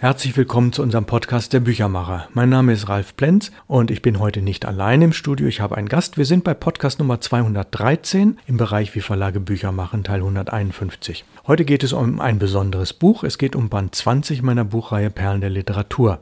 Herzlich 0.00 0.36
willkommen 0.36 0.72
zu 0.72 0.82
unserem 0.82 1.06
Podcast 1.06 1.52
Der 1.52 1.58
Büchermacher. 1.58 2.28
Mein 2.32 2.50
Name 2.50 2.72
ist 2.72 2.88
Ralf 2.88 3.16
Plenz 3.16 3.50
und 3.66 3.90
ich 3.90 4.00
bin 4.00 4.20
heute 4.20 4.42
nicht 4.42 4.64
allein 4.64 5.02
im 5.02 5.12
Studio. 5.12 5.48
Ich 5.48 5.60
habe 5.60 5.76
einen 5.76 5.88
Gast. 5.88 6.16
Wir 6.16 6.24
sind 6.24 6.44
bei 6.44 6.54
Podcast 6.54 7.00
Nummer 7.00 7.20
213 7.20 8.38
im 8.46 8.56
Bereich 8.56 8.94
Wie 8.94 9.00
Verlage 9.00 9.40
Bücher 9.40 9.72
machen, 9.72 10.04
Teil 10.04 10.20
151. 10.20 11.24
Heute 11.48 11.64
geht 11.64 11.82
es 11.82 11.92
um 11.92 12.20
ein 12.20 12.38
besonderes 12.38 12.92
Buch. 12.92 13.24
Es 13.24 13.38
geht 13.38 13.56
um 13.56 13.70
Band 13.70 13.92
20 13.92 14.40
meiner 14.42 14.64
Buchreihe 14.64 15.10
Perlen 15.10 15.40
der 15.40 15.50
Literatur. 15.50 16.20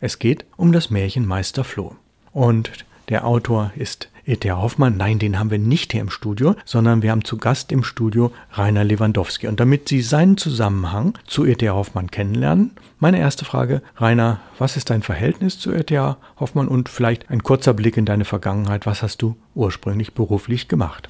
Es 0.00 0.18
geht 0.18 0.44
um 0.58 0.72
das 0.72 0.90
Märchen 0.90 1.24
Meister 1.24 1.64
Floh. 1.64 1.96
Und 2.30 2.72
der 3.08 3.26
Autor 3.26 3.72
ist 3.74 4.10
E.T.A. 4.26 4.56
Hoffmann. 4.56 4.96
Nein, 4.96 5.18
den 5.18 5.38
haben 5.38 5.50
wir 5.50 5.58
nicht 5.58 5.92
hier 5.92 6.00
im 6.00 6.10
Studio, 6.10 6.54
sondern 6.64 7.02
wir 7.02 7.10
haben 7.10 7.24
zu 7.24 7.36
Gast 7.36 7.72
im 7.72 7.84
Studio 7.84 8.32
Rainer 8.52 8.84
Lewandowski. 8.84 9.46
Und 9.46 9.60
damit 9.60 9.88
Sie 9.88 10.02
seinen 10.02 10.36
Zusammenhang 10.36 11.18
zu 11.26 11.44
E.T.A. 11.44 11.72
Hoffmann 11.72 12.10
kennenlernen, 12.10 12.72
meine 12.98 13.18
erste 13.18 13.44
Frage, 13.44 13.82
Rainer, 13.96 14.40
was 14.58 14.76
ist 14.76 14.90
dein 14.90 15.02
Verhältnis 15.02 15.58
zu 15.58 15.72
E.T.A. 15.72 16.16
Hoffmann 16.38 16.68
und 16.68 16.88
vielleicht 16.88 17.30
ein 17.30 17.42
kurzer 17.42 17.74
Blick 17.74 17.96
in 17.96 18.06
deine 18.06 18.24
Vergangenheit. 18.24 18.86
Was 18.86 19.02
hast 19.02 19.22
du 19.22 19.36
ursprünglich 19.54 20.14
beruflich 20.14 20.68
gemacht? 20.68 21.08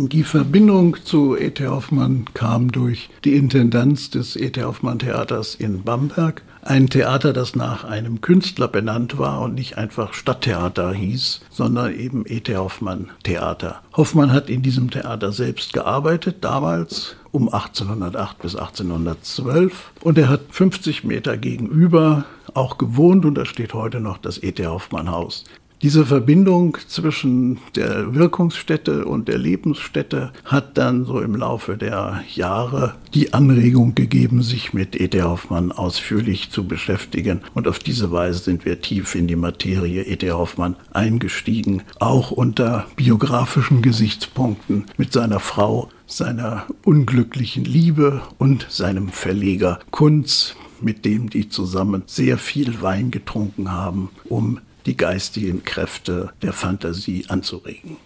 Die 0.00 0.22
Verbindung 0.22 0.96
zu 1.04 1.36
E.T. 1.36 1.66
Hoffmann 1.66 2.26
kam 2.32 2.70
durch 2.70 3.10
die 3.24 3.34
Intendanz 3.34 4.10
des 4.10 4.36
E.T. 4.36 4.62
Hoffmann 4.62 5.00
Theaters 5.00 5.56
in 5.56 5.82
Bamberg. 5.82 6.42
Ein 6.62 6.88
Theater, 6.88 7.32
das 7.32 7.56
nach 7.56 7.82
einem 7.82 8.20
Künstler 8.20 8.68
benannt 8.68 9.18
war 9.18 9.40
und 9.40 9.54
nicht 9.54 9.76
einfach 9.76 10.14
Stadttheater 10.14 10.92
hieß, 10.92 11.40
sondern 11.50 11.98
eben 11.98 12.22
E.T. 12.28 12.56
Hoffmann 12.56 13.10
Theater. 13.24 13.82
Hoffmann 13.96 14.30
hat 14.30 14.48
in 14.48 14.62
diesem 14.62 14.88
Theater 14.88 15.32
selbst 15.32 15.72
gearbeitet, 15.72 16.36
damals 16.42 17.16
um 17.32 17.48
1808 17.48 18.38
bis 18.38 18.54
1812. 18.54 19.90
Und 20.02 20.16
er 20.16 20.28
hat 20.28 20.42
50 20.50 21.02
Meter 21.02 21.36
gegenüber 21.36 22.24
auch 22.54 22.78
gewohnt 22.78 23.24
und 23.24 23.34
da 23.34 23.44
steht 23.44 23.74
heute 23.74 24.00
noch 24.00 24.18
das 24.18 24.40
E.T. 24.40 24.64
Hoffmann 24.64 25.10
Haus. 25.10 25.42
Diese 25.80 26.04
Verbindung 26.06 26.76
zwischen 26.88 27.58
der 27.76 28.12
Wirkungsstätte 28.12 29.04
und 29.04 29.28
der 29.28 29.38
Lebensstätte 29.38 30.32
hat 30.44 30.76
dann 30.76 31.04
so 31.04 31.20
im 31.20 31.36
Laufe 31.36 31.76
der 31.76 32.24
Jahre 32.34 32.96
die 33.14 33.32
Anregung 33.32 33.94
gegeben, 33.94 34.42
sich 34.42 34.74
mit 34.74 35.00
E.T. 35.00 35.22
Hoffmann 35.22 35.70
ausführlich 35.70 36.50
zu 36.50 36.66
beschäftigen. 36.66 37.42
Und 37.54 37.68
auf 37.68 37.78
diese 37.78 38.10
Weise 38.10 38.40
sind 38.40 38.64
wir 38.64 38.80
tief 38.80 39.14
in 39.14 39.28
die 39.28 39.36
Materie 39.36 40.02
E.T. 40.02 40.32
Hoffmann 40.32 40.74
eingestiegen, 40.92 41.84
auch 42.00 42.32
unter 42.32 42.88
biografischen 42.96 43.80
Gesichtspunkten 43.80 44.86
mit 44.96 45.12
seiner 45.12 45.38
Frau, 45.38 45.90
seiner 46.08 46.66
unglücklichen 46.84 47.64
Liebe 47.64 48.22
und 48.38 48.66
seinem 48.68 49.10
Verleger 49.10 49.78
Kunz, 49.92 50.56
mit 50.80 51.04
dem 51.04 51.30
die 51.30 51.48
zusammen 51.48 52.02
sehr 52.06 52.36
viel 52.36 52.82
Wein 52.82 53.12
getrunken 53.12 53.70
haben, 53.70 54.10
um 54.28 54.58
die 54.88 54.96
geistigen 54.96 55.64
Kräfte 55.64 56.30
der 56.40 56.54
Fantasie 56.54 57.26
anzuregen. 57.28 57.98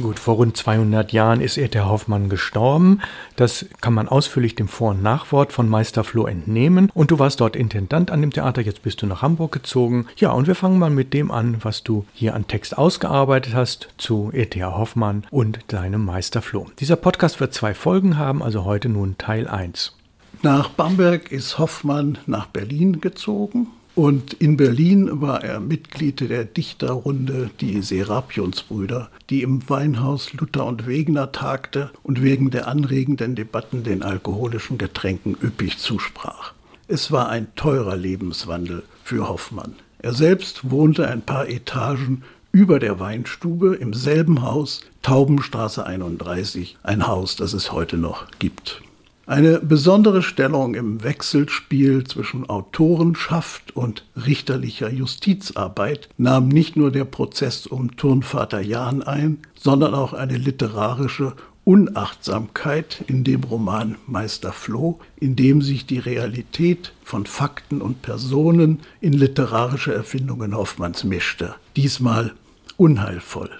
Gut, 0.00 0.18
vor 0.18 0.36
rund 0.36 0.56
200 0.56 1.12
Jahren 1.12 1.42
ist 1.42 1.58
E.T. 1.58 1.78
Hoffmann 1.80 2.30
gestorben. 2.30 3.02
Das 3.36 3.66
kann 3.82 3.92
man 3.92 4.08
ausführlich 4.08 4.54
dem 4.54 4.66
Vor- 4.66 4.92
und 4.92 5.02
Nachwort 5.02 5.52
von 5.52 5.68
Meister 5.68 6.02
Floh 6.02 6.24
entnehmen. 6.24 6.90
Und 6.94 7.10
du 7.10 7.18
warst 7.18 7.42
dort 7.42 7.56
Intendant 7.56 8.10
an 8.10 8.22
dem 8.22 8.32
Theater, 8.32 8.62
jetzt 8.62 8.82
bist 8.82 9.02
du 9.02 9.06
nach 9.06 9.20
Hamburg 9.20 9.52
gezogen. 9.52 10.06
Ja, 10.16 10.30
und 10.30 10.46
wir 10.46 10.54
fangen 10.54 10.78
mal 10.78 10.88
mit 10.88 11.12
dem 11.12 11.30
an, 11.30 11.58
was 11.60 11.82
du 11.82 12.06
hier 12.14 12.34
an 12.34 12.48
Text 12.48 12.78
ausgearbeitet 12.78 13.54
hast 13.54 13.88
zu 13.98 14.30
E.T. 14.32 14.64
Hoffmann 14.64 15.26
und 15.30 15.58
deinem 15.68 16.02
Meister 16.02 16.40
Floh. 16.40 16.68
Dieser 16.80 16.96
Podcast 16.96 17.40
wird 17.40 17.52
zwei 17.52 17.74
Folgen 17.74 18.16
haben, 18.16 18.42
also 18.42 18.64
heute 18.64 18.88
nun 18.88 19.18
Teil 19.18 19.46
1. 19.46 19.94
Nach 20.40 20.70
Bamberg 20.70 21.30
ist 21.30 21.58
Hoffmann 21.58 22.16
nach 22.24 22.46
Berlin 22.46 23.02
gezogen 23.02 23.66
und 23.94 24.32
in 24.34 24.56
Berlin 24.56 25.20
war 25.20 25.44
er 25.44 25.60
Mitglied 25.60 26.20
der 26.20 26.44
Dichterrunde 26.44 27.50
Die 27.60 27.82
Serapionsbrüder, 27.82 29.10
die 29.28 29.42
im 29.42 29.68
Weinhaus 29.68 30.32
Luther 30.32 30.64
und 30.66 30.86
Wegener 30.86 31.32
tagte 31.32 31.90
und 32.02 32.22
wegen 32.22 32.50
der 32.50 32.68
anregenden 32.68 33.34
Debatten 33.34 33.84
den 33.84 34.02
alkoholischen 34.02 34.78
Getränken 34.78 35.36
üppig 35.42 35.78
zusprach. 35.78 36.54
Es 36.88 37.12
war 37.12 37.28
ein 37.28 37.54
teurer 37.54 37.96
Lebenswandel 37.96 38.82
für 39.04 39.28
Hoffmann. 39.28 39.74
Er 39.98 40.14
selbst 40.14 40.70
wohnte 40.70 41.08
ein 41.08 41.22
paar 41.22 41.48
Etagen 41.48 42.22
über 42.50 42.78
der 42.78 42.98
Weinstube 43.00 43.76
im 43.76 43.94
selben 43.94 44.42
Haus, 44.42 44.82
Taubenstraße 45.02 45.84
31, 45.86 46.76
ein 46.82 47.06
Haus, 47.06 47.36
das 47.36 47.52
es 47.52 47.72
heute 47.72 47.96
noch 47.96 48.26
gibt. 48.38 48.82
Eine 49.26 49.60
besondere 49.60 50.20
Stellung 50.22 50.74
im 50.74 51.04
Wechselspiel 51.04 52.04
zwischen 52.04 52.48
Autorenschaft 52.48 53.76
und 53.76 54.04
richterlicher 54.26 54.90
Justizarbeit 54.90 56.08
nahm 56.18 56.48
nicht 56.48 56.76
nur 56.76 56.90
der 56.90 57.04
Prozess 57.04 57.68
um 57.68 57.96
Turnvater 57.96 58.60
Jan 58.60 59.02
ein, 59.02 59.38
sondern 59.54 59.94
auch 59.94 60.12
eine 60.12 60.36
literarische 60.36 61.34
Unachtsamkeit 61.64 63.04
in 63.06 63.22
dem 63.22 63.44
Roman 63.44 63.96
Meister 64.08 64.52
Floh, 64.52 64.98
in 65.20 65.36
dem 65.36 65.62
sich 65.62 65.86
die 65.86 66.00
Realität 66.00 66.92
von 67.04 67.24
Fakten 67.24 67.80
und 67.80 68.02
Personen 68.02 68.80
in 69.00 69.12
literarische 69.12 69.94
Erfindungen 69.94 70.56
Hoffmanns 70.56 71.04
mischte. 71.04 71.54
Diesmal 71.76 72.32
unheilvoll. 72.76 73.50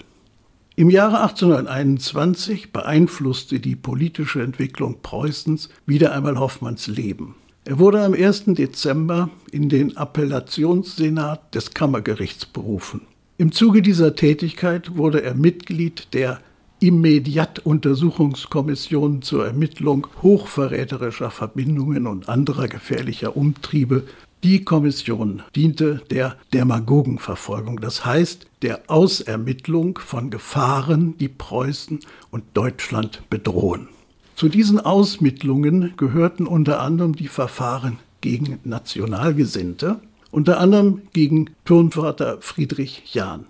Im 0.75 0.89
Jahre 0.89 1.21
1821 1.21 2.71
beeinflusste 2.71 3.59
die 3.59 3.75
politische 3.75 4.41
Entwicklung 4.41 5.03
Preußens 5.03 5.69
wieder 5.85 6.13
einmal 6.13 6.39
Hoffmanns 6.39 6.87
Leben. 6.87 7.35
Er 7.63 7.77
wurde 7.77 8.03
am 8.03 8.13
1. 8.13 8.45
Dezember 8.47 9.29
in 9.51 9.69
den 9.69 9.95
Appellationssenat 9.95 11.53
des 11.53 11.75
Kammergerichts 11.75 12.47
berufen. 12.47 13.01
Im 13.37 13.51
Zuge 13.51 13.83
dieser 13.83 14.15
Tätigkeit 14.15 14.97
wurde 14.97 15.21
er 15.21 15.35
Mitglied 15.35 16.07
der 16.13 16.39
Immediat-Untersuchungskommission 16.79 19.21
zur 19.21 19.45
Ermittlung 19.45 20.07
hochverräterischer 20.23 21.29
Verbindungen 21.29 22.07
und 22.07 22.29
anderer 22.29 22.67
gefährlicher 22.67 23.37
Umtriebe 23.37 24.05
die 24.43 24.65
Kommission 24.65 25.41
diente 25.55 26.01
der 26.11 26.35
Demagogenverfolgung, 26.53 27.79
das 27.79 28.05
heißt 28.05 28.45
der 28.61 28.81
Ausermittlung 28.87 29.97
von 29.97 30.29
Gefahren, 30.29 31.17
die 31.17 31.29
Preußen 31.29 31.99
und 32.29 32.43
Deutschland 32.53 33.23
bedrohen. 33.29 33.87
Zu 34.35 34.49
diesen 34.49 34.79
Ausmittlungen 34.79 35.93
gehörten 35.95 36.45
unter 36.45 36.81
anderem 36.81 37.15
die 37.15 37.27
Verfahren 37.27 37.99
gegen 38.21 38.59
Nationalgesinnte, 38.63 39.99
unter 40.31 40.59
anderem 40.59 41.03
gegen 41.13 41.51
Turnvater 41.65 42.37
Friedrich 42.41 43.13
Jahn. 43.13 43.45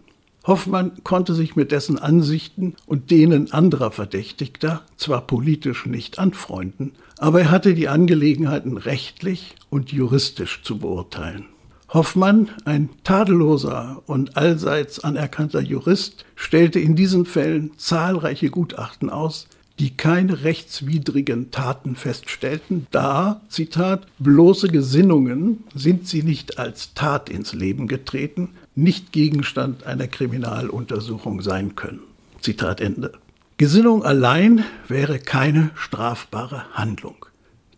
Hoffmann 0.46 0.92
konnte 1.04 1.34
sich 1.34 1.56
mit 1.56 1.72
dessen 1.72 1.98
Ansichten 1.98 2.76
und 2.86 3.12
denen 3.12 3.54
anderer 3.54 3.92
Verdächtigter 3.92 4.82
zwar 4.98 5.26
politisch 5.26 5.86
nicht 5.86 6.20
anfreunden, 6.20 6.92
aber 7.18 7.42
er 7.42 7.52
hatte 7.52 7.74
die 7.74 7.88
Angelegenheiten 7.88 8.78
rechtlich 8.78 9.56
und 9.70 9.94
juristisch 9.94 10.62
zu 10.64 10.80
beurteilen. 10.80 11.46
Hoffmann, 11.94 12.50
ein 12.66 12.90
tadelloser 13.04 14.02
und 14.08 14.36
allseits 14.36 15.00
anerkannter 15.00 15.62
Jurist, 15.62 16.26
stellte 16.36 16.80
in 16.80 16.96
diesen 16.96 17.26
Fällen 17.26 17.72
zahlreiche 17.78 18.50
Gutachten 18.50 19.10
aus, 19.12 19.48
die 19.80 19.92
keine 19.96 20.44
rechtswidrigen 20.44 21.52
Taten 21.52 21.96
feststellten, 21.96 22.88
da, 22.92 23.42
Zitat, 23.48 24.08
bloße 24.20 24.68
Gesinnungen 24.68 25.64
sind 25.74 26.08
sie 26.08 26.24
nicht 26.24 26.60
als 26.60 26.94
Tat 26.94 27.30
ins 27.30 27.54
Leben 27.54 27.88
getreten, 27.88 28.50
nicht 28.76 29.12
Gegenstand 29.12 29.86
einer 29.86 30.08
Kriminaluntersuchung 30.08 31.42
sein 31.42 31.76
können. 31.76 32.02
Zitat 32.42 32.82
Ende. 32.82 33.14
Gesinnung 33.58 34.04
allein 34.04 34.66
wäre 34.88 35.20
keine 35.20 35.70
strafbare 35.76 36.66
Handlung. 36.74 37.26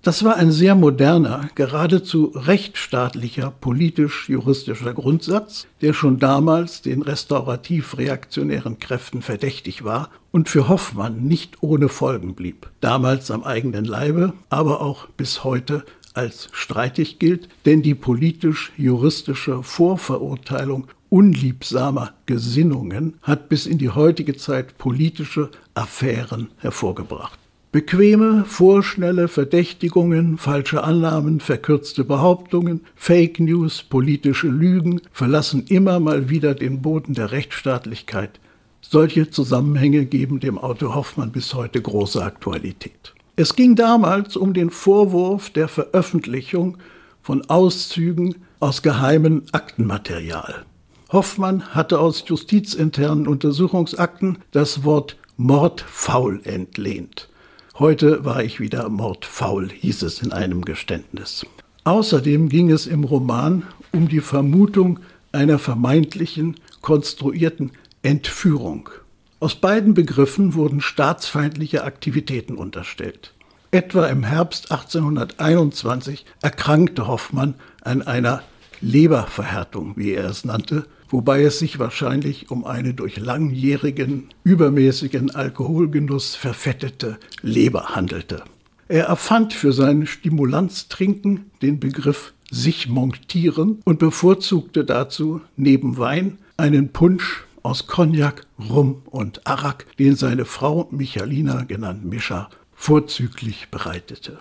Das 0.06 0.24
war 0.24 0.36
ein 0.36 0.52
sehr 0.52 0.76
moderner, 0.76 1.50
geradezu 1.56 2.32
rechtsstaatlicher, 2.36 3.52
politisch-juristischer 3.60 4.94
Grundsatz, 4.94 5.66
der 5.82 5.94
schon 5.94 6.20
damals 6.20 6.84
den 6.84 7.02
restaurativ-reaktionären 7.02 8.78
Kräften 8.78 9.24
verdächtig 9.24 9.84
war 9.84 10.12
und 10.32 10.48
für 10.48 10.70
Hoffmann 10.70 11.24
nicht 11.24 11.64
ohne 11.64 11.90
Folgen 11.90 12.36
blieb. 12.36 12.70
Damals 12.82 13.32
am 13.32 13.44
eigenen 13.44 13.86
Leibe, 13.86 14.34
aber 14.50 14.82
auch 14.82 15.08
bis 15.18 15.44
heute 15.44 15.84
als 16.16 16.50
streitig 16.52 17.20
gilt, 17.20 17.50
denn 17.66 17.82
die 17.82 17.96
politisch-juristische 17.96 19.64
Vorverurteilung 19.64 20.88
unliebsamer 21.10 22.14
Gesinnungen 22.26 23.16
hat 23.22 23.50
bis 23.50 23.66
in 23.66 23.78
die 23.78 23.90
heutige 23.90 24.36
Zeit 24.36 24.78
politische 24.78 25.50
Affären 25.74 26.50
hervorgebracht. 26.58 27.40
Bequeme, 27.72 28.46
vorschnelle 28.46 29.28
Verdächtigungen, 29.28 30.38
falsche 30.38 30.84
Annahmen, 30.84 31.42
verkürzte 31.42 32.06
Behauptungen, 32.06 32.82
Fake 32.96 33.40
News, 33.40 33.84
politische 33.84 34.48
Lügen 34.48 35.02
verlassen 35.12 35.66
immer 35.68 36.00
mal 36.00 36.30
wieder 36.30 36.56
den 36.56 36.82
Boden 36.82 37.16
der 37.16 37.32
Rechtsstaatlichkeit. 37.32 38.40
Solche 38.80 39.30
Zusammenhänge 39.30 40.06
geben 40.06 40.40
dem 40.40 40.58
Autor 40.58 40.96
Hoffmann 40.96 41.32
bis 41.32 41.54
heute 41.54 41.82
große 41.82 42.24
Aktualität. 42.24 43.15
Es 43.38 43.56
ging 43.56 43.76
damals 43.76 44.38
um 44.38 44.54
den 44.54 44.70
Vorwurf 44.70 45.50
der 45.50 45.68
Veröffentlichung 45.68 46.78
von 47.22 47.50
Auszügen 47.50 48.36
aus 48.62 48.82
geheimen 48.82 49.44
Aktenmaterial. 49.52 50.64
Hoffmann 51.12 51.76
hatte 51.76 52.00
aus 52.00 52.24
justizinternen 52.26 53.28
Untersuchungsakten 53.28 54.38
das 54.52 54.86
Wort 54.86 55.18
Mordfaul 55.36 56.40
entlehnt. 56.46 57.28
Heute 57.78 58.24
war 58.24 58.42
ich 58.42 58.62
wieder 58.62 58.88
mordfaul, 58.88 59.70
hieß 59.70 60.04
es 60.04 60.22
in 60.22 60.32
einem 60.32 60.64
Geständnis. 60.64 61.46
Außerdem 61.84 62.48
ging 62.48 62.72
es 62.72 62.88
im 62.88 63.04
Roman 63.04 63.64
um 63.92 64.08
die 64.08 64.22
Vermutung 64.22 65.02
einer 65.34 65.60
vermeintlichen 65.60 66.56
konstruierten 66.82 67.72
Entführung. 68.02 68.90
Aus 69.40 69.56
beiden 69.56 69.94
Begriffen 69.94 70.54
wurden 70.54 70.80
staatsfeindliche 70.80 71.84
Aktivitäten 71.84 72.56
unterstellt. 72.56 73.34
Etwa 73.72 74.08
im 74.08 74.24
Herbst 74.24 74.72
1821 74.72 76.26
erkrankte 76.42 77.08
Hoffmann 77.08 77.56
an 77.82 78.02
einer 78.02 78.42
Leberverhärtung, 78.80 79.94
wie 79.98 80.14
er 80.14 80.26
es 80.26 80.46
nannte, 80.46 80.86
wobei 81.10 81.44
es 81.44 81.60
sich 81.60 81.80
wahrscheinlich 81.80 82.50
um 82.50 82.66
eine 82.66 82.94
durch 82.94 83.18
langjährigen, 83.18 84.30
übermäßigen 84.46 85.32
Alkoholgenuss 85.36 86.36
verfettete 86.36 87.18
Leber 87.42 87.96
handelte. 87.96 88.44
Er 88.88 89.06
erfand 89.06 89.54
für 89.54 89.74
sein 89.74 90.08
Stimulanztrinken 90.08 91.52
den 91.62 91.80
Begriff 91.82 92.34
sich 92.52 92.88
montieren 92.88 93.82
und 93.84 94.00
bevorzugte 94.00 94.86
dazu 94.86 95.42
neben 95.58 95.98
Wein 95.98 96.38
einen 96.56 96.90
Punsch 96.90 97.44
aus 97.66 97.88
Cognac, 97.88 98.46
Rum 98.70 99.02
und 99.06 99.46
Arak, 99.48 99.88
den 99.98 100.16
seine 100.16 100.46
Frau 100.46 100.88
Michalina, 100.92 101.64
genannt 101.64 102.06
Mischa, 102.06 102.50
vorzüglich 102.76 103.70
bereitete. 103.72 104.40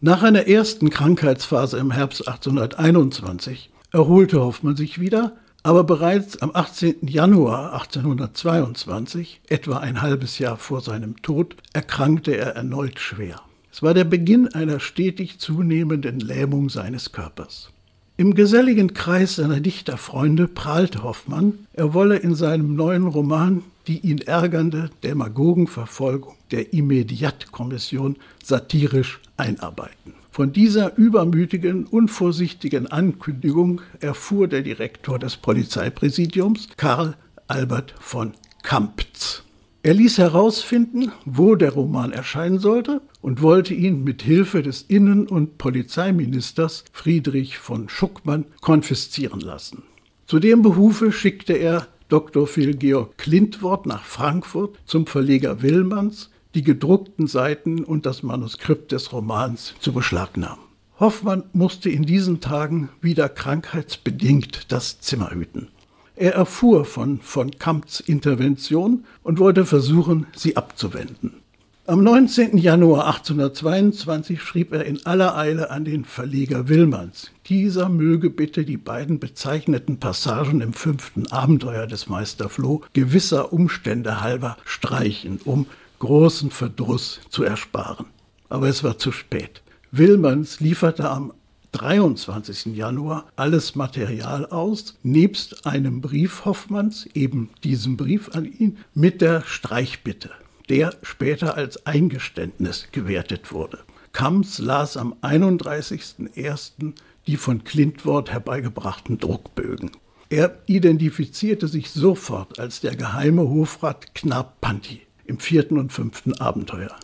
Nach 0.00 0.22
einer 0.22 0.48
ersten 0.48 0.90
Krankheitsphase 0.90 1.78
im 1.78 1.92
Herbst 1.92 2.26
1821 2.26 3.70
erholte 3.92 4.40
Hoffmann 4.40 4.76
sich 4.76 5.00
wieder, 5.00 5.36
aber 5.62 5.84
bereits 5.84 6.42
am 6.42 6.50
18. 6.52 7.06
Januar 7.06 7.72
1822, 7.74 9.40
etwa 9.48 9.78
ein 9.78 10.02
halbes 10.02 10.38
Jahr 10.38 10.56
vor 10.56 10.80
seinem 10.80 11.22
Tod, 11.22 11.56
erkrankte 11.72 12.36
er 12.36 12.56
erneut 12.56 12.98
schwer. 12.98 13.40
Es 13.72 13.82
war 13.82 13.94
der 13.94 14.04
Beginn 14.04 14.48
einer 14.48 14.80
stetig 14.80 15.38
zunehmenden 15.38 16.18
Lähmung 16.18 16.68
seines 16.68 17.12
Körpers. 17.12 17.70
Im 18.18 18.34
geselligen 18.34 18.94
Kreis 18.94 19.36
seiner 19.36 19.60
Dichterfreunde 19.60 20.48
prahlte 20.48 21.02
Hoffmann, 21.02 21.66
er 21.74 21.92
wolle 21.92 22.16
in 22.16 22.34
seinem 22.34 22.74
neuen 22.74 23.06
Roman 23.06 23.62
die 23.86 24.00
ihn 24.00 24.18
ärgernde 24.18 24.90
Demagogenverfolgung 25.02 26.34
der 26.50 26.72
Immediatkommission 26.72 28.16
satirisch 28.42 29.20
einarbeiten. 29.36 30.14
Von 30.30 30.52
dieser 30.52 30.96
übermütigen, 30.96 31.84
unvorsichtigen 31.84 32.86
Ankündigung 32.88 33.80
erfuhr 34.00 34.48
der 34.48 34.62
Direktor 34.62 35.18
des 35.18 35.36
Polizeipräsidiums, 35.36 36.68
Karl 36.76 37.16
Albert 37.48 37.94
von 38.00 38.32
Kamptz. 38.62 39.45
Er 39.86 39.94
ließ 39.94 40.18
herausfinden, 40.18 41.12
wo 41.26 41.54
der 41.54 41.70
Roman 41.70 42.10
erscheinen 42.10 42.58
sollte 42.58 43.02
und 43.20 43.40
wollte 43.40 43.72
ihn 43.72 44.02
mit 44.02 44.20
Hilfe 44.20 44.64
des 44.64 44.82
Innen- 44.82 45.28
und 45.28 45.58
Polizeiministers 45.58 46.82
Friedrich 46.90 47.58
von 47.58 47.88
Schuckmann 47.88 48.46
konfiszieren 48.60 49.38
lassen. 49.38 49.84
Zu 50.26 50.40
dem 50.40 50.62
Behufe 50.62 51.12
schickte 51.12 51.52
er 51.52 51.86
Dr. 52.08 52.48
Phil 52.48 52.74
Georg 52.74 53.16
Klintwort 53.16 53.86
nach 53.86 54.02
Frankfurt 54.02 54.76
zum 54.86 55.06
Verleger 55.06 55.62
Willmanns, 55.62 56.30
die 56.56 56.64
gedruckten 56.64 57.28
Seiten 57.28 57.84
und 57.84 58.06
das 58.06 58.24
Manuskript 58.24 58.90
des 58.90 59.12
Romans 59.12 59.76
zu 59.78 59.92
beschlagnahmen. 59.92 60.64
Hoffmann 60.98 61.44
musste 61.52 61.90
in 61.90 62.02
diesen 62.02 62.40
Tagen 62.40 62.88
wieder 63.00 63.28
krankheitsbedingt 63.28 64.72
das 64.72 64.98
Zimmer 64.98 65.30
hüten. 65.30 65.68
Er 66.16 66.32
erfuhr 66.32 66.86
von 66.86 67.20
von 67.20 67.50
Kampts 67.58 68.00
Intervention 68.00 69.04
und 69.22 69.38
wollte 69.38 69.66
versuchen, 69.66 70.26
sie 70.34 70.56
abzuwenden. 70.56 71.42
Am 71.88 72.02
19. 72.02 72.56
Januar 72.56 73.06
1822 73.06 74.42
schrieb 74.42 74.72
er 74.72 74.86
in 74.86 75.04
aller 75.04 75.36
Eile 75.36 75.70
an 75.70 75.84
den 75.84 76.06
Verleger 76.06 76.68
Willmanns, 76.68 77.30
dieser 77.46 77.90
möge 77.90 78.30
bitte 78.30 78.64
die 78.64 78.78
beiden 78.78 79.20
bezeichneten 79.20 80.00
Passagen 80.00 80.62
im 80.62 80.72
fünften 80.72 81.30
Abenteuer 81.30 81.86
des 81.86 82.08
Meister 82.08 82.48
Floh 82.48 82.80
gewisser 82.94 83.52
Umstände 83.52 84.22
halber 84.22 84.56
streichen, 84.64 85.38
um 85.44 85.66
großen 85.98 86.50
Verdruss 86.50 87.20
zu 87.28 87.44
ersparen. 87.44 88.06
Aber 88.48 88.68
es 88.68 88.82
war 88.82 88.98
zu 88.98 89.12
spät. 89.12 89.62
Willmanns 89.92 90.60
lieferte 90.60 91.10
am 91.10 91.32
23. 91.76 92.74
Januar 92.74 93.26
alles 93.36 93.74
Material 93.74 94.46
aus, 94.46 94.94
nebst 95.02 95.66
einem 95.66 96.00
Brief 96.00 96.44
Hoffmanns, 96.46 97.06
eben 97.12 97.50
diesem 97.64 97.96
Brief 97.96 98.30
an 98.34 98.46
ihn, 98.46 98.78
mit 98.94 99.20
der 99.20 99.42
Streichbitte, 99.42 100.30
der 100.70 100.94
später 101.02 101.54
als 101.54 101.84
Eingeständnis 101.86 102.88
gewertet 102.92 103.52
wurde. 103.52 103.80
Kamms 104.12 104.58
las 104.58 104.96
am 104.96 105.14
31.01. 105.20 106.94
die 107.26 107.36
von 107.36 107.64
Klintwort 107.64 108.30
herbeigebrachten 108.30 109.18
Druckbögen. 109.18 109.90
Er 110.30 110.58
identifizierte 110.66 111.68
sich 111.68 111.90
sofort 111.90 112.58
als 112.58 112.80
der 112.80 112.96
geheime 112.96 113.42
Hofrat 113.42 114.14
Knapp 114.14 114.60
Panti 114.62 115.02
im 115.26 115.38
vierten 115.38 115.78
und 115.78 115.92
fünften 115.92 116.32
Abenteuer. 116.40 116.96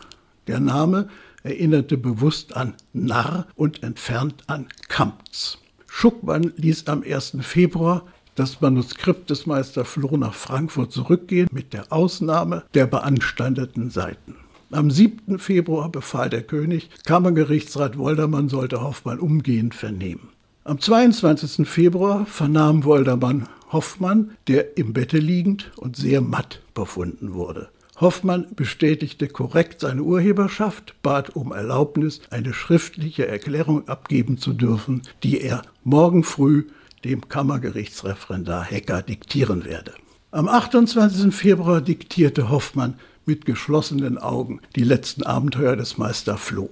Der 0.47 0.59
Name 0.59 1.09
erinnerte 1.43 1.97
bewusst 1.97 2.55
an 2.55 2.73
Narr 2.93 3.47
und 3.55 3.83
entfernt 3.83 4.43
an 4.47 4.67
Kampz. 4.87 5.59
Schuckmann 5.87 6.53
ließ 6.55 6.87
am 6.87 7.03
1. 7.03 7.37
Februar 7.41 8.05
das 8.35 8.61
Manuskript 8.61 9.29
des 9.29 9.45
Meister 9.45 9.85
Floh 9.85 10.17
nach 10.17 10.33
Frankfurt 10.33 10.91
zurückgehen, 10.91 11.47
mit 11.51 11.73
der 11.73 11.91
Ausnahme 11.91 12.63
der 12.73 12.87
beanstandeten 12.87 13.89
Seiten. 13.91 14.35
Am 14.71 14.89
7. 14.89 15.37
Februar 15.37 15.89
befahl 15.89 16.31
der 16.31 16.41
König, 16.41 16.89
Kammergerichtsrat 17.05 17.97
Woldermann 17.97 18.49
sollte 18.49 18.81
Hoffmann 18.81 19.19
umgehend 19.19 19.75
vernehmen. 19.75 20.29
Am 20.63 20.79
22. 20.79 21.67
Februar 21.67 22.25
vernahm 22.25 22.83
Woldermann 22.83 23.47
Hoffmann, 23.71 24.31
der 24.47 24.77
im 24.77 24.93
Bette 24.93 25.17
liegend 25.17 25.71
und 25.75 25.95
sehr 25.95 26.21
matt 26.21 26.61
befunden 26.73 27.33
wurde. 27.33 27.69
Hoffmann 27.99 28.47
bestätigte 28.55 29.27
korrekt 29.27 29.81
seine 29.81 30.01
Urheberschaft, 30.01 30.95
bat 31.03 31.35
um 31.35 31.51
Erlaubnis, 31.51 32.21
eine 32.31 32.53
schriftliche 32.53 33.27
Erklärung 33.27 33.87
abgeben 33.87 34.37
zu 34.37 34.53
dürfen, 34.53 35.03
die 35.21 35.41
er 35.41 35.61
morgen 35.83 36.23
früh 36.23 36.65
dem 37.03 37.27
Kammergerichtsreferendar 37.29 38.63
Hecker 38.63 39.01
diktieren 39.01 39.65
werde. 39.65 39.93
Am 40.31 40.47
28. 40.47 41.33
Februar 41.33 41.81
diktierte 41.81 42.49
Hoffmann 42.49 42.95
mit 43.25 43.45
geschlossenen 43.45 44.17
Augen 44.17 44.61
die 44.75 44.83
letzten 44.83 45.23
Abenteuer 45.23 45.75
des 45.75 45.97
Meister 45.97 46.37
Floh. 46.37 46.71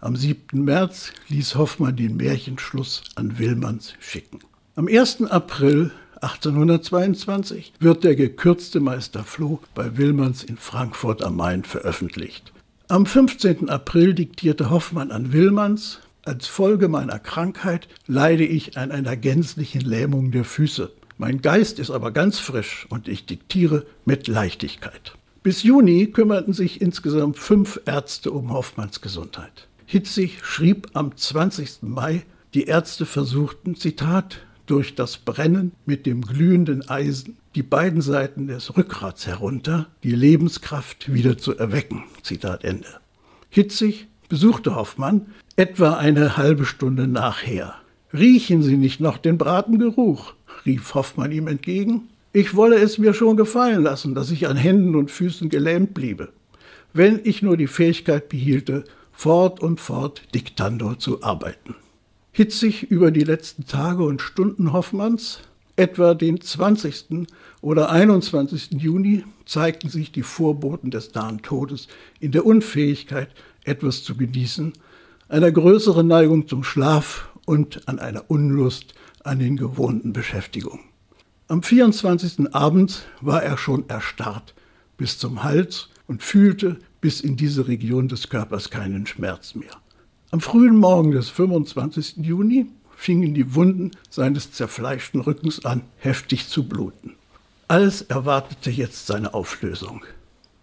Am 0.00 0.14
7. 0.14 0.62
März 0.62 1.12
ließ 1.28 1.54
Hoffmann 1.56 1.96
den 1.96 2.16
Märchenschluss 2.16 3.02
an 3.14 3.38
Willmanns 3.38 3.94
schicken. 3.98 4.40
Am 4.76 4.86
1. 4.86 5.22
April 5.24 5.90
1822 6.20 7.72
wird 7.78 8.04
der 8.04 8.16
gekürzte 8.16 8.80
Meister 8.80 9.24
Floh 9.24 9.60
bei 9.74 9.96
Willmanns 9.96 10.42
in 10.42 10.56
Frankfurt 10.56 11.22
am 11.22 11.36
Main 11.36 11.64
veröffentlicht. 11.64 12.52
Am 12.88 13.06
15. 13.06 13.68
April 13.68 14.14
diktierte 14.14 14.70
Hoffmann 14.70 15.10
an 15.10 15.32
Willmanns, 15.32 16.00
als 16.24 16.46
Folge 16.46 16.88
meiner 16.88 17.18
Krankheit 17.18 17.88
leide 18.06 18.44
ich 18.44 18.76
an 18.76 18.90
einer 18.90 19.16
gänzlichen 19.16 19.80
Lähmung 19.80 20.30
der 20.30 20.44
Füße. 20.44 20.90
Mein 21.16 21.40
Geist 21.40 21.78
ist 21.78 21.90
aber 21.90 22.10
ganz 22.10 22.38
frisch 22.38 22.86
und 22.90 23.08
ich 23.08 23.26
diktiere 23.26 23.86
mit 24.04 24.26
Leichtigkeit. 24.28 25.14
Bis 25.42 25.62
Juni 25.62 26.08
kümmerten 26.08 26.52
sich 26.52 26.80
insgesamt 26.80 27.38
fünf 27.38 27.80
Ärzte 27.86 28.30
um 28.32 28.52
Hoffmanns 28.52 29.00
Gesundheit. 29.00 29.68
Hitzig 29.86 30.44
schrieb 30.44 30.88
am 30.94 31.16
20. 31.16 31.82
Mai, 31.82 32.24
die 32.54 32.64
Ärzte 32.64 33.06
versuchten, 33.06 33.76
Zitat, 33.76 34.40
durch 34.70 34.94
das 34.94 35.16
Brennen 35.16 35.72
mit 35.86 36.06
dem 36.06 36.22
glühenden 36.22 36.88
Eisen 36.88 37.36
die 37.54 37.62
beiden 37.62 38.02
Seiten 38.02 38.46
des 38.46 38.76
Rückgrats 38.76 39.26
herunter, 39.26 39.86
die 40.02 40.14
Lebenskraft 40.14 41.12
wieder 41.12 41.38
zu 41.38 41.56
erwecken. 41.56 42.04
Zitat 42.22 42.64
Ende. 42.64 42.88
Hitzig 43.50 44.06
besuchte 44.28 44.76
Hoffmann 44.76 45.26
etwa 45.56 45.94
eine 45.94 46.36
halbe 46.36 46.66
Stunde 46.66 47.08
nachher. 47.08 47.74
Riechen 48.12 48.62
Sie 48.62 48.76
nicht 48.76 49.00
noch 49.00 49.18
den 49.18 49.38
Bratengeruch? 49.38 50.34
rief 50.66 50.94
Hoffmann 50.94 51.32
ihm 51.32 51.48
entgegen. 51.48 52.08
Ich 52.32 52.54
wolle 52.54 52.76
es 52.76 52.98
mir 52.98 53.14
schon 53.14 53.36
gefallen 53.36 53.82
lassen, 53.82 54.14
dass 54.14 54.30
ich 54.30 54.46
an 54.46 54.56
Händen 54.56 54.94
und 54.94 55.10
Füßen 55.10 55.48
gelähmt 55.48 55.94
bliebe, 55.94 56.28
wenn 56.92 57.20
ich 57.24 57.42
nur 57.42 57.56
die 57.56 57.66
Fähigkeit 57.66 58.28
behielte, 58.28 58.84
fort 59.12 59.60
und 59.60 59.80
fort 59.80 60.22
diktando 60.34 60.94
zu 60.94 61.22
arbeiten 61.22 61.74
hitzig 62.32 62.84
über 62.84 63.10
die 63.10 63.24
letzten 63.24 63.66
Tage 63.66 64.04
und 64.04 64.22
Stunden 64.22 64.72
Hoffmanns. 64.72 65.40
Etwa 65.76 66.14
den 66.14 66.40
20. 66.40 67.28
oder 67.60 67.90
21. 67.90 68.70
Juni 68.72 69.24
zeigten 69.46 69.88
sich 69.88 70.10
die 70.10 70.22
Vorboten 70.22 70.90
des 70.90 71.14
nahen 71.14 71.42
Todes 71.42 71.86
in 72.18 72.32
der 72.32 72.44
Unfähigkeit, 72.44 73.30
etwas 73.64 74.02
zu 74.02 74.16
genießen, 74.16 74.72
einer 75.28 75.52
größeren 75.52 76.06
Neigung 76.06 76.48
zum 76.48 76.64
Schlaf 76.64 77.28
und 77.44 77.86
an 77.88 77.98
einer 77.98 78.24
Unlust 78.28 78.94
an 79.22 79.38
den 79.38 79.56
gewohnten 79.56 80.12
Beschäftigungen. 80.12 80.84
Am 81.48 81.62
24. 81.62 82.54
Abend 82.54 83.06
war 83.20 83.42
er 83.42 83.56
schon 83.56 83.88
erstarrt 83.88 84.54
bis 84.96 85.18
zum 85.18 85.44
Hals 85.44 85.88
und 86.06 86.22
fühlte 86.22 86.76
bis 87.00 87.20
in 87.20 87.36
diese 87.36 87.68
Region 87.68 88.08
des 88.08 88.28
Körpers 88.28 88.70
keinen 88.70 89.06
Schmerz 89.06 89.54
mehr. 89.54 89.70
Am 90.30 90.42
frühen 90.42 90.76
Morgen 90.76 91.12
des 91.12 91.30
25. 91.30 92.18
Juni 92.18 92.66
fingen 92.94 93.32
die 93.32 93.54
Wunden 93.54 93.92
seines 94.10 94.52
zerfleischten 94.52 95.22
Rückens 95.22 95.64
an, 95.64 95.80
heftig 95.96 96.48
zu 96.48 96.68
bluten. 96.68 97.14
Alles 97.66 98.02
erwartete 98.02 98.70
jetzt 98.70 99.06
seine 99.06 99.32
Auflösung. 99.32 100.04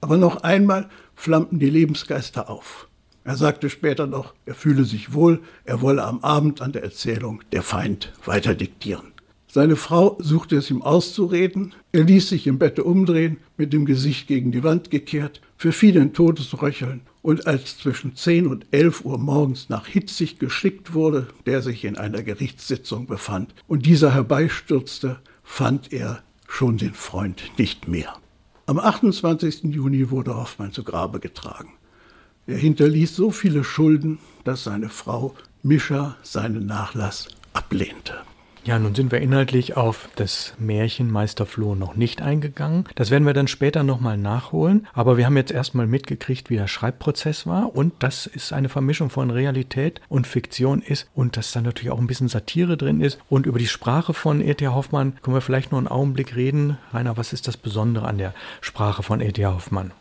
Aber 0.01 0.17
noch 0.17 0.43
einmal 0.43 0.87
flammten 1.15 1.57
die 1.57 1.71
Lebensgeister 1.71 2.47
auf. 2.47 2.87
Er 3.23 3.37
sagte 3.37 3.71
später 3.71 4.05
noch, 4.05 4.35
er 4.45 4.53
fühle 4.53 4.83
sich 4.83 5.13
wohl, 5.13 5.41
er 5.63 5.81
wolle 5.81 6.03
am 6.03 6.19
Abend 6.19 6.61
an 6.61 6.71
der 6.71 6.83
Erzählung 6.83 7.41
der 7.51 7.63
Feind 7.63 8.13
weiter 8.23 8.53
diktieren. 8.53 9.14
Seine 9.55 9.77
Frau 9.77 10.17
suchte 10.19 10.57
es 10.57 10.69
ihm 10.69 10.81
auszureden. 10.81 11.73
Er 11.93 12.03
ließ 12.03 12.27
sich 12.27 12.45
im 12.45 12.59
Bette 12.59 12.83
umdrehen, 12.83 13.37
mit 13.55 13.71
dem 13.71 13.85
Gesicht 13.85 14.27
gegen 14.27 14.51
die 14.51 14.65
Wand 14.65 14.91
gekehrt, 14.91 15.39
verfiel 15.55 15.95
in 15.95 16.11
Todesröcheln. 16.11 16.99
Und 17.21 17.47
als 17.47 17.77
zwischen 17.77 18.17
10 18.17 18.47
und 18.47 18.65
11 18.71 19.05
Uhr 19.05 19.17
morgens 19.17 19.69
nach 19.69 19.87
Hitzig 19.87 20.39
geschickt 20.39 20.93
wurde, 20.93 21.27
der 21.45 21.61
sich 21.61 21.85
in 21.85 21.95
einer 21.95 22.21
Gerichtssitzung 22.21 23.07
befand, 23.07 23.55
und 23.65 23.85
dieser 23.85 24.13
herbeistürzte, 24.13 25.21
fand 25.41 25.93
er 25.93 26.21
schon 26.49 26.75
den 26.75 26.93
Freund 26.93 27.41
nicht 27.57 27.87
mehr. 27.87 28.13
Am 28.65 28.77
28. 28.77 29.73
Juni 29.73 30.09
wurde 30.09 30.35
Hoffmann 30.35 30.73
zu 30.73 30.83
Grabe 30.83 31.21
getragen. 31.21 31.71
Er 32.45 32.57
hinterließ 32.57 33.15
so 33.15 33.31
viele 33.31 33.63
Schulden, 33.63 34.19
dass 34.43 34.65
seine 34.65 34.89
Frau 34.89 35.33
Mischa 35.63 36.17
seinen 36.23 36.65
Nachlass 36.65 37.29
ablehnte. 37.53 38.15
Ja, 38.65 38.79
nun 38.79 38.95
sind 38.95 39.11
wir 39.11 39.21
inhaltlich 39.21 39.77
auf 39.77 40.09
das 40.15 40.55
Märchen 40.57 41.11
Meister 41.11 41.45
Floh 41.45 41.75
noch 41.75 41.95
nicht 41.95 42.23
eingegangen. 42.23 42.85
Das 42.95 43.11
werden 43.11 43.27
wir 43.27 43.35
dann 43.35 43.47
später 43.47 43.83
nochmal 43.83 44.17
nachholen. 44.17 44.87
Aber 44.93 45.17
wir 45.17 45.27
haben 45.27 45.37
jetzt 45.37 45.51
erstmal 45.51 45.85
mitgekriegt, 45.85 46.49
wie 46.49 46.55
der 46.55 46.67
Schreibprozess 46.67 47.45
war. 47.45 47.75
Und 47.75 47.93
das 47.99 48.25
ist 48.25 48.53
eine 48.53 48.67
Vermischung 48.67 49.11
von 49.11 49.29
Realität 49.29 50.01
und 50.09 50.25
Fiktion 50.25 50.81
ist. 50.81 51.07
Und 51.13 51.37
dass 51.37 51.51
da 51.51 51.61
natürlich 51.61 51.91
auch 51.91 51.99
ein 51.99 52.07
bisschen 52.07 52.27
Satire 52.27 52.75
drin 52.75 53.01
ist. 53.01 53.19
Und 53.29 53.45
über 53.45 53.59
die 53.59 53.67
Sprache 53.67 54.15
von 54.15 54.41
E.T. 54.41 54.67
Hoffmann 54.67 55.13
können 55.21 55.37
wir 55.37 55.41
vielleicht 55.41 55.71
noch 55.71 55.77
einen 55.77 55.87
Augenblick 55.87 56.35
reden. 56.35 56.79
Rainer, 56.91 57.17
was 57.17 57.33
ist 57.33 57.47
das 57.47 57.57
Besondere 57.57 58.07
an 58.07 58.17
der 58.17 58.33
Sprache 58.61 59.03
von 59.03 59.21
E.T. 59.21 59.45
Hoffmann? 59.45 59.91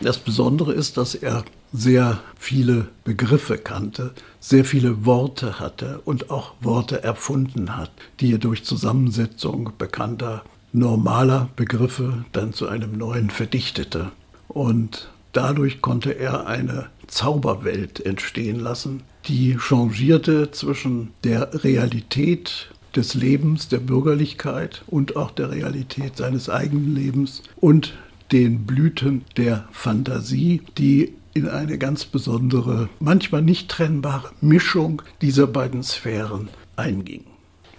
Das 0.00 0.18
Besondere 0.18 0.72
ist, 0.72 0.96
dass 0.96 1.14
er 1.14 1.44
sehr 1.72 2.20
viele 2.38 2.88
Begriffe 3.04 3.58
kannte, 3.58 4.12
sehr 4.40 4.64
viele 4.64 5.04
Worte 5.04 5.58
hatte 5.58 6.00
und 6.04 6.30
auch 6.30 6.52
Worte 6.60 7.02
erfunden 7.02 7.76
hat, 7.76 7.90
die 8.20 8.32
er 8.32 8.38
durch 8.38 8.64
Zusammensetzung 8.64 9.72
bekannter 9.76 10.44
normaler 10.72 11.48
Begriffe 11.56 12.24
dann 12.32 12.52
zu 12.52 12.68
einem 12.68 12.96
neuen 12.96 13.30
verdichtete. 13.30 14.12
Und 14.46 15.08
dadurch 15.32 15.82
konnte 15.82 16.12
er 16.12 16.46
eine 16.46 16.86
Zauberwelt 17.08 18.04
entstehen 18.04 18.60
lassen, 18.60 19.02
die 19.26 19.56
changierte 19.58 20.52
zwischen 20.52 21.10
der 21.24 21.64
Realität 21.64 22.68
des 22.94 23.14
Lebens, 23.14 23.68
der 23.68 23.78
Bürgerlichkeit 23.78 24.82
und 24.86 25.16
auch 25.16 25.30
der 25.30 25.50
Realität 25.50 26.16
seines 26.16 26.48
eigenen 26.48 26.94
Lebens 26.94 27.42
und 27.56 27.94
den 28.32 28.66
Blüten 28.66 29.24
der 29.36 29.68
Fantasie, 29.72 30.62
die 30.76 31.14
in 31.34 31.48
eine 31.48 31.78
ganz 31.78 32.04
besondere, 32.04 32.88
manchmal 33.00 33.42
nicht 33.42 33.68
trennbare 33.68 34.30
Mischung 34.40 35.02
dieser 35.22 35.46
beiden 35.46 35.82
Sphären 35.82 36.48
einging. 36.76 37.24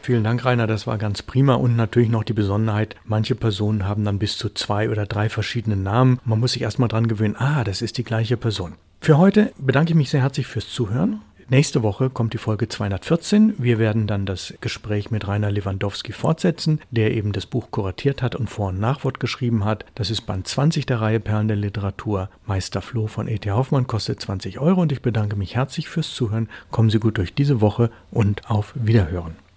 Vielen 0.02 0.24
Dank, 0.24 0.46
Rainer, 0.46 0.66
das 0.66 0.88
war 0.88 0.98
ganz 0.98 1.22
prima 1.22 1.56
und 1.56 1.76
natürlich 1.76 2.10
noch 2.10 2.24
die 2.24 2.34
Besonderheit, 2.34 2.96
manche 3.06 3.36
Personen 3.36 3.86
haben 3.86 4.06
dann 4.06 4.18
bis 4.18 4.38
zu 4.38 4.50
zwei 4.50 4.90
oder 4.90 5.06
drei 5.06 5.30
verschiedene 5.30 5.76
Namen. 5.76 6.20
Man 6.24 6.40
muss 6.40 6.54
sich 6.54 6.62
erstmal 6.62 6.90
dran 6.90 7.08
gewöhnen, 7.08 7.36
ah, 7.38 7.64
das 7.64 7.82
ist 7.82 7.98
die 7.98 8.06
gleiche 8.06 8.38
Person. 8.38 8.76
Für 9.02 9.18
heute 9.18 9.52
bedanke 9.58 9.92
ich 9.92 9.96
mich 9.96 10.10
sehr 10.10 10.22
herzlich 10.22 10.48
fürs 10.48 10.70
Zuhören. 10.70 11.22
Nächste 11.52 11.82
Woche 11.82 12.12
kommt 12.12 12.34
die 12.34 12.38
Folge 12.38 12.70
214. 12.70 13.56
Wir 13.58 13.80
werden 13.80 14.06
dann 14.06 14.28
das 14.28 14.54
Gespräch 14.62 15.10
mit 15.10 15.28
Rainer 15.28 15.50
Lewandowski 15.50 16.12
fortsetzen, 16.12 16.80
der 16.92 17.16
eben 17.16 17.32
das 17.32 17.48
Buch 17.48 17.72
kuratiert 17.72 18.22
hat 18.22 18.36
und 18.36 18.52
Vor- 18.52 18.70
und 18.70 18.80
Nachwort 18.80 19.20
geschrieben 19.20 19.66
hat. 19.66 19.84
Das 19.96 20.12
ist 20.12 20.28
Band 20.28 20.48
20 20.48 20.86
der 20.86 21.02
Reihe 21.02 21.20
Perlen 21.20 21.48
der 21.48 21.58
Literatur. 21.58 22.30
Meister 22.46 22.84
Floh 22.84 23.08
von 23.08 23.28
E.T. 23.28 23.50
Hoffmann 23.50 23.88
kostet 23.88 24.22
20 24.22 24.60
Euro 24.60 24.82
und 24.82 24.92
ich 24.92 25.02
bedanke 25.02 25.36
mich 25.36 25.56
herzlich 25.56 25.90
fürs 25.90 26.14
Zuhören. 26.14 26.50
Kommen 26.70 26.92
Sie 26.92 27.00
gut 27.00 27.18
durch 27.18 27.34
diese 27.34 27.62
Woche 27.62 27.90
und 28.12 28.48
auf 28.48 28.74
Wiederhören. 28.76 29.49